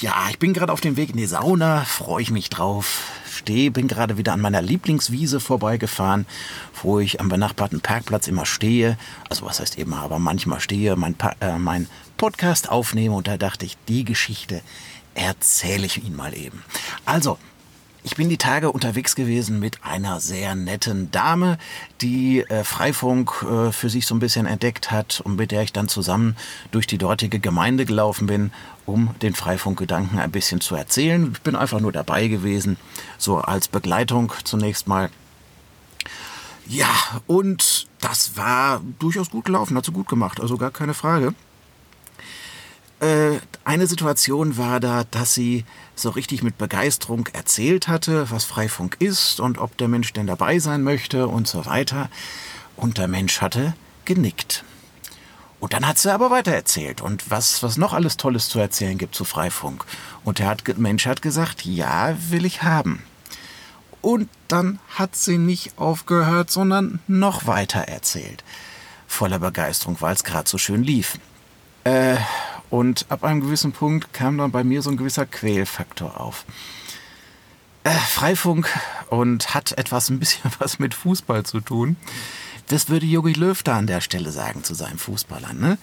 [0.00, 3.10] Ja, ich bin gerade auf dem Weg in die Sauna, freue ich mich drauf.
[3.30, 6.26] Stehe, bin gerade wieder an meiner Lieblingswiese vorbeigefahren,
[6.82, 8.96] wo ich am benachbarten Parkplatz immer stehe.
[9.28, 13.36] Also was heißt immer, aber manchmal stehe, mein, pa äh, mein Podcast aufnehme und da
[13.36, 14.62] dachte ich, die Geschichte
[15.14, 16.62] erzähle ich Ihnen mal eben.
[17.04, 17.38] Also,
[18.06, 21.56] ich bin die Tage unterwegs gewesen mit einer sehr netten Dame,
[22.02, 25.72] die äh, Freifunk äh, für sich so ein bisschen entdeckt hat und mit der ich
[25.72, 26.36] dann zusammen
[26.70, 28.52] durch die dortige Gemeinde gelaufen bin,
[28.86, 31.30] um den Freifunkgedanken ein bisschen zu erzählen.
[31.32, 32.76] Ich bin einfach nur dabei gewesen,
[33.18, 35.10] so als Begleitung zunächst mal.
[36.66, 36.88] Ja,
[37.26, 41.34] und das war durchaus gut gelaufen, hat sie gut gemacht, also gar keine Frage.
[43.00, 45.64] Äh, eine Situation war da, dass sie
[45.94, 50.58] so richtig mit Begeisterung erzählt hatte, was Freifunk ist und ob der Mensch denn dabei
[50.58, 52.08] sein möchte und so weiter.
[52.76, 54.64] Und der Mensch hatte genickt.
[55.64, 58.98] Und dann hat sie aber weiter erzählt und was, was noch alles Tolles zu erzählen
[58.98, 59.86] gibt zu Freifunk.
[60.22, 63.02] Und der hat, Mensch hat gesagt, ja, will ich haben.
[64.02, 68.44] Und dann hat sie nicht aufgehört, sondern noch weiter erzählt.
[69.06, 71.18] Voller Begeisterung, weil es gerade so schön lief.
[71.84, 72.16] Äh,
[72.68, 76.44] und ab einem gewissen Punkt kam dann bei mir so ein gewisser Quälfaktor auf.
[77.84, 78.68] Äh, Freifunk
[79.08, 81.96] und hat etwas ein bisschen was mit Fußball zu tun.
[82.68, 85.58] Das würde Jogi Löw da an der Stelle sagen zu seinen Fußballern.
[85.58, 85.78] Ne?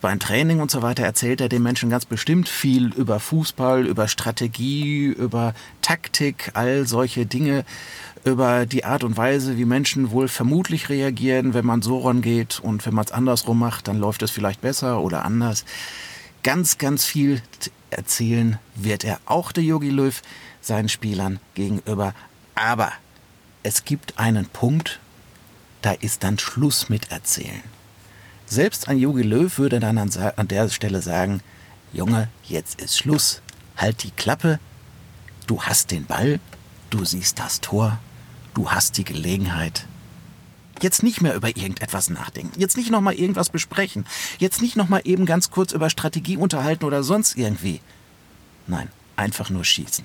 [0.00, 4.06] Beim Training und so weiter erzählt er den Menschen ganz bestimmt viel über Fußball, über
[4.06, 7.64] Strategie, über Taktik, all solche Dinge,
[8.24, 12.86] über die Art und Weise, wie Menschen wohl vermutlich reagieren, wenn man so rangeht und
[12.86, 15.64] wenn man es andersrum macht, dann läuft es vielleicht besser oder anders
[16.42, 17.42] ganz, ganz viel
[17.90, 20.22] erzählen wird er auch, der Yogi Löw,
[20.60, 22.14] seinen Spielern gegenüber.
[22.54, 22.92] Aber
[23.62, 25.00] es gibt einen Punkt,
[25.82, 27.62] da ist dann Schluss mit erzählen.
[28.46, 31.40] Selbst ein Yogi Löw würde dann an, an der Stelle sagen,
[31.92, 33.42] Junge, jetzt ist Schluss,
[33.76, 34.58] halt die Klappe,
[35.46, 36.40] du hast den Ball,
[36.90, 37.98] du siehst das Tor,
[38.54, 39.86] du hast die Gelegenheit,
[40.82, 42.58] Jetzt nicht mehr über irgendetwas nachdenken.
[42.60, 44.04] Jetzt nicht nochmal irgendwas besprechen.
[44.38, 47.80] Jetzt nicht nochmal eben ganz kurz über Strategie unterhalten oder sonst irgendwie.
[48.66, 50.04] Nein, einfach nur schießen.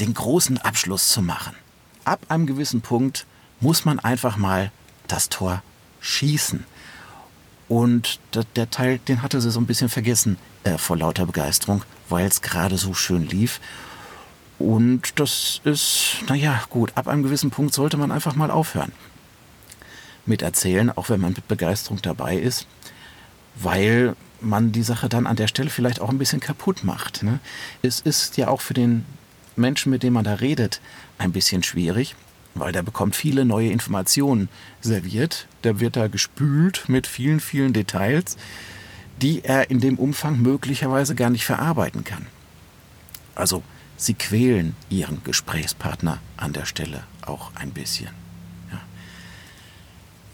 [0.00, 1.54] Den großen Abschluss zu machen.
[2.04, 3.26] Ab einem gewissen Punkt
[3.60, 4.70] muss man einfach mal
[5.08, 5.62] das Tor
[6.00, 6.64] schießen.
[7.68, 8.20] Und
[8.54, 12.42] der Teil, den hatte sie so ein bisschen vergessen äh, vor lauter Begeisterung, weil es
[12.42, 13.60] gerade so schön lief.
[14.58, 18.92] Und das ist, naja, gut, ab einem gewissen Punkt sollte man einfach mal aufhören
[20.24, 22.66] mit erzählen, auch wenn man mit Begeisterung dabei ist,
[23.54, 27.22] weil man die Sache dann an der Stelle vielleicht auch ein bisschen kaputt macht.
[27.22, 27.38] Ne?
[27.82, 29.04] Es ist ja auch für den
[29.56, 30.80] Menschen, mit dem man da redet,
[31.18, 32.14] ein bisschen schwierig,
[32.58, 34.48] weil der bekommt viele neue Informationen
[34.80, 35.46] serviert.
[35.64, 38.36] Der wird da gespült mit vielen, vielen Details,
[39.22, 42.26] die er in dem Umfang möglicherweise gar nicht verarbeiten kann.
[43.34, 43.62] Also
[43.96, 48.10] Sie quälen Ihren Gesprächspartner an der Stelle auch ein bisschen.
[48.70, 48.80] Ja.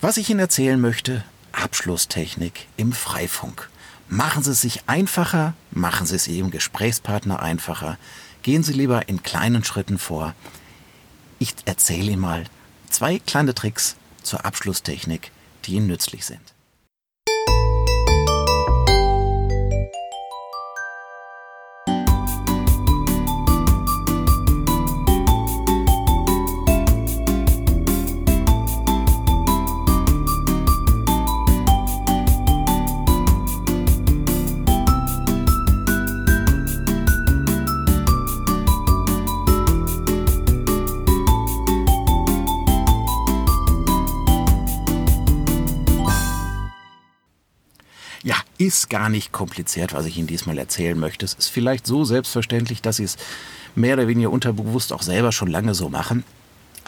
[0.01, 3.71] Was ich Ihnen erzählen möchte, Abschlusstechnik im Freifunk.
[4.09, 7.99] Machen Sie es sich einfacher, machen Sie es Ihrem Gesprächspartner einfacher.
[8.43, 10.35] Gehen Sie lieber in kleinen Schritten vor.
[11.43, 12.45] Ich erzähle Ihnen mal
[12.89, 15.33] zwei kleine Tricks zur Abschlusstechnik,
[15.65, 16.55] die Ihnen nützlich sind.
[48.67, 51.25] Ist gar nicht kompliziert, was ich Ihnen diesmal erzählen möchte.
[51.25, 53.17] Es ist vielleicht so selbstverständlich, dass Sie es
[53.75, 56.25] mehr oder weniger unterbewusst auch selber schon lange so machen.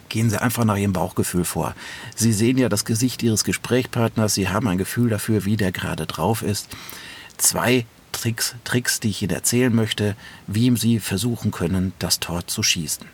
[0.08, 1.74] Gehen Sie einfach nach Ihrem Bauchgefühl vor.
[2.14, 6.06] Sie sehen ja das Gesicht Ihres Gesprächspartners, Sie haben ein Gefühl dafür, wie der gerade
[6.06, 6.68] drauf ist.
[7.36, 10.16] Zwei Tricks, Tricks, die ich Ihnen erzählen möchte,
[10.46, 13.06] wie Sie versuchen können, das Tor zu schießen.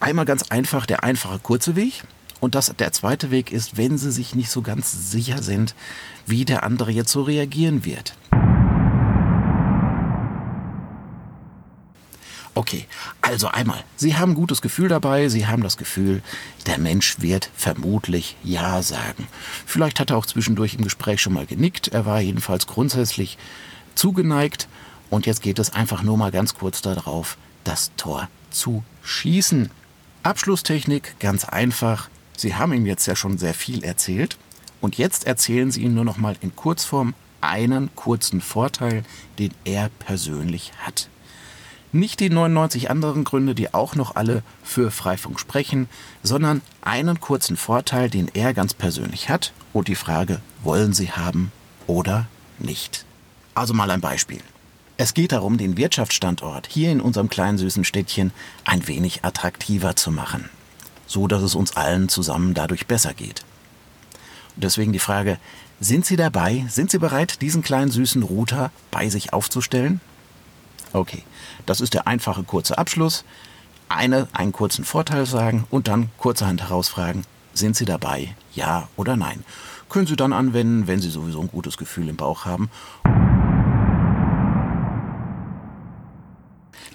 [0.00, 2.04] Einmal ganz einfach der einfache kurze Weg.
[2.42, 5.76] Und das, der zweite Weg ist, wenn Sie sich nicht so ganz sicher sind,
[6.26, 8.16] wie der andere jetzt so reagieren wird.
[12.56, 12.86] Okay,
[13.20, 16.20] also einmal, Sie haben ein gutes Gefühl dabei, Sie haben das Gefühl,
[16.66, 19.28] der Mensch wird vermutlich Ja sagen.
[19.64, 23.38] Vielleicht hat er auch zwischendurch im Gespräch schon mal genickt, er war jedenfalls grundsätzlich
[23.94, 24.66] zugeneigt
[25.10, 29.70] und jetzt geht es einfach nur mal ganz kurz darauf, das Tor zu schießen.
[30.24, 34.38] Abschlusstechnik, ganz einfach, Sie haben ihm jetzt ja schon sehr viel erzählt
[34.80, 39.04] und jetzt erzählen Sie ihm nur noch mal in Kurzform einen kurzen Vorteil,
[39.38, 41.08] den er persönlich hat.
[41.94, 45.88] Nicht die 99 anderen Gründe, die auch noch alle für Freifunk sprechen,
[46.22, 51.52] sondern einen kurzen Vorteil, den er ganz persönlich hat und die Frage, wollen Sie haben
[51.86, 52.26] oder
[52.58, 53.04] nicht.
[53.54, 54.40] Also mal ein Beispiel.
[54.96, 58.32] Es geht darum, den Wirtschaftsstandort hier in unserem kleinen süßen Städtchen
[58.64, 60.48] ein wenig attraktiver zu machen,
[61.12, 63.44] so dass es uns allen zusammen dadurch besser geht.
[64.56, 65.38] Und deswegen die Frage,
[65.78, 66.64] sind Sie dabei?
[66.68, 70.00] Sind Sie bereit, diesen kleinen süßen Router bei sich aufzustellen?
[70.92, 71.22] Okay,
[71.66, 73.24] das ist der einfache kurze Abschluss.
[73.88, 78.34] Eine, einen kurzen Vorteil sagen und dann kurzerhand herausfragen, sind Sie dabei?
[78.54, 79.44] Ja oder nein?
[79.90, 82.70] Können Sie dann anwenden, wenn Sie sowieso ein gutes Gefühl im Bauch haben.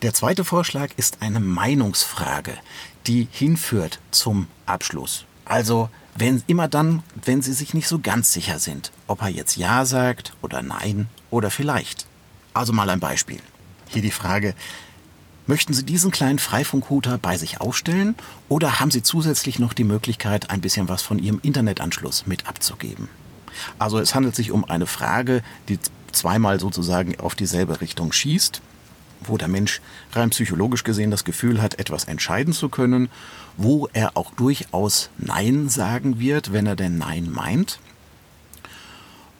[0.03, 2.53] Der zweite Vorschlag ist eine Meinungsfrage,
[3.07, 5.25] die hinführt zum Abschluss.
[5.43, 9.57] Also wenn immer dann, wenn Sie sich nicht so ganz sicher sind, ob er jetzt
[9.57, 12.05] Ja sagt oder Nein oder vielleicht.
[12.53, 13.39] Also mal ein Beispiel.
[13.87, 14.53] Hier die Frage,
[15.47, 18.13] möchten Sie diesen kleinen Freifunkhuter bei sich aufstellen
[18.49, 23.09] oder haben Sie zusätzlich noch die Möglichkeit, ein bisschen was von Ihrem Internetanschluss mit abzugeben?
[23.79, 25.79] Also es handelt sich um eine Frage, die
[26.11, 28.61] zweimal sozusagen auf dieselbe Richtung schießt
[29.23, 29.81] wo der Mensch
[30.13, 33.09] rein psychologisch gesehen das Gefühl hat, etwas entscheiden zu können,
[33.57, 37.79] wo er auch durchaus Nein sagen wird, wenn er denn Nein meint.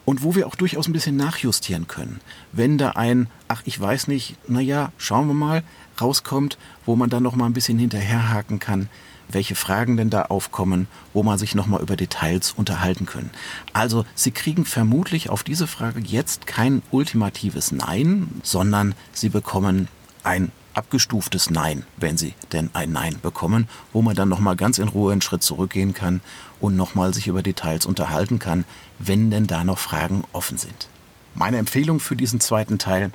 [0.05, 2.21] Und wo wir auch durchaus ein bisschen nachjustieren können.
[2.53, 5.63] Wenn da ein, ach, ich weiß nicht, naja, schauen wir mal,
[5.99, 8.89] rauskommt, wo man dann noch mal ein bisschen hinterherhaken kann,
[9.29, 13.31] welche Fragen denn da aufkommen, wo man sich nochmal über Details unterhalten können.
[13.73, 19.87] Also Sie kriegen vermutlich auf diese Frage jetzt kein ultimatives Nein, sondern Sie bekommen
[20.23, 24.87] ein abgestuftes Nein, wenn Sie denn ein Nein bekommen, wo man dann nochmal ganz in
[24.87, 26.21] Ruhe einen Schritt zurückgehen kann
[26.59, 28.63] und nochmal sich über Details unterhalten kann,
[28.99, 30.87] wenn denn da noch Fragen offen sind.
[31.33, 33.11] Meine Empfehlung für diesen zweiten Teil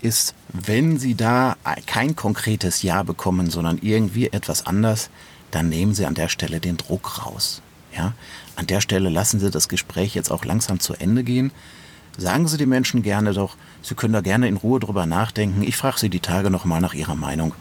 [0.00, 1.56] ist, wenn Sie da
[1.86, 5.10] kein konkretes Ja bekommen, sondern irgendwie etwas anders,
[5.50, 7.62] dann nehmen Sie an der Stelle den Druck raus.
[7.96, 8.12] Ja?
[8.56, 11.52] An der Stelle lassen Sie das Gespräch jetzt auch langsam zu Ende gehen.
[12.16, 15.62] Sagen Sie den Menschen gerne doch, Sie können da gerne in Ruhe drüber nachdenken.
[15.62, 17.54] Ich frage Sie die Tage nochmal nach Ihrer Meinung.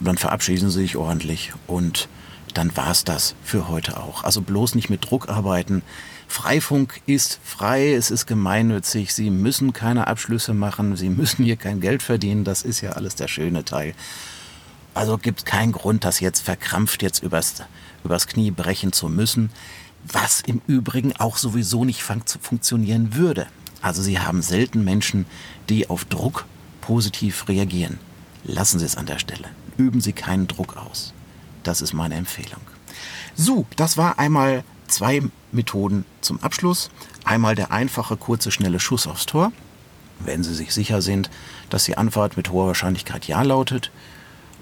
[0.00, 2.08] Und dann verabschieden Sie sich ordentlich und
[2.54, 4.24] dann war es das für heute auch.
[4.24, 5.82] Also bloß nicht mit Druck arbeiten.
[6.28, 11.80] Freifunk ist frei, es ist gemeinnützig, Sie müssen keine Abschlüsse machen, Sie müssen hier kein
[11.80, 13.94] Geld verdienen, das ist ja alles der schöne Teil.
[14.94, 17.62] Also gibt es keinen Grund, das jetzt verkrampft jetzt übers,
[18.04, 19.50] übers Knie brechen zu müssen,
[20.04, 23.46] was im Übrigen auch sowieso nicht fun funktionieren würde.
[23.80, 25.26] Also Sie haben selten Menschen,
[25.68, 26.44] die auf Druck
[26.80, 27.98] positiv reagieren.
[28.44, 29.48] Lassen Sie es an der Stelle.
[29.76, 31.12] Üben Sie keinen Druck aus.
[31.62, 32.60] Das ist meine Empfehlung.
[33.34, 35.22] So, das war einmal zwei
[35.52, 36.90] Methoden zum Abschluss.
[37.24, 39.52] Einmal der einfache, kurze, schnelle Schuss aufs Tor.
[40.18, 41.30] Wenn Sie sich sicher sind,
[41.70, 43.90] dass die Antwort mit hoher Wahrscheinlichkeit Ja lautet,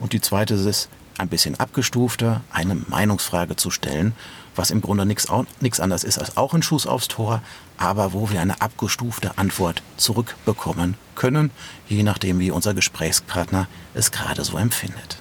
[0.01, 0.89] und die zweite ist,
[1.19, 4.15] ein bisschen abgestufter eine Meinungsfrage zu stellen,
[4.57, 7.43] was im Grunde nichts anderes ist als auch ein Schuss aufs Tor,
[7.77, 11.51] aber wo wir eine abgestufte Antwort zurückbekommen können,
[11.89, 15.19] je nachdem, wie unser Gesprächspartner es gerade so empfindet.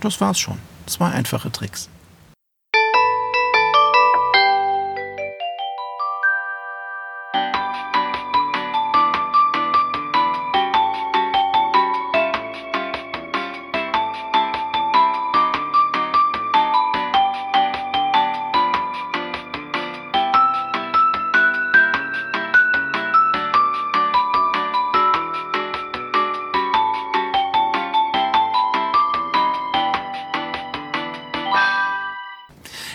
[0.00, 0.58] Das war's schon.
[0.86, 1.88] Zwei einfache Tricks.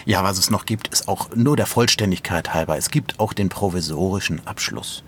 [0.07, 2.77] Ja, was es noch gibt, ist auch nur der Vollständigkeit halber.
[2.77, 5.03] Es gibt auch den provisorischen Abschluss.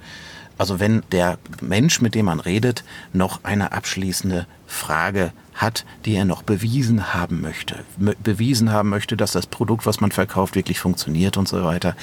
[0.57, 6.25] Also wenn der Mensch, mit dem man redet, noch eine abschließende Frage hat, die er
[6.25, 11.37] noch bewiesen haben möchte, bewiesen haben möchte, dass das Produkt, was man verkauft, wirklich funktioniert
[11.37, 11.95] und so weiter,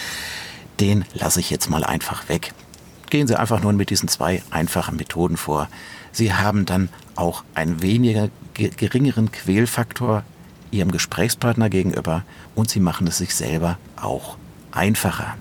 [0.81, 2.55] den lasse ich jetzt mal einfach weg.
[3.11, 5.69] Gehen Sie einfach nur mit diesen zwei einfachen Methoden vor.
[6.13, 10.25] Sie haben dann auch einen weniger geringeren Quälfaktor
[10.77, 12.23] ihrem Gesprächspartner gegenüber
[12.55, 14.37] und sie machen es sich selber auch
[14.73, 15.37] einfacher.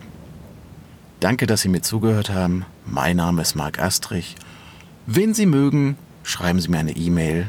[1.20, 2.66] Danke, dass Sie mir zugehört haben.
[2.86, 4.36] Mein Name ist Marc Astrich.
[5.06, 7.48] Wenn Sie mögen, schreiben Sie mir eine E-Mail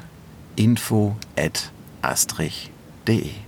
[0.56, 1.70] info at
[2.02, 3.45] astrich.de.